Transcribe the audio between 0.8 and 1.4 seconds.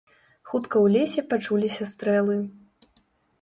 у лесе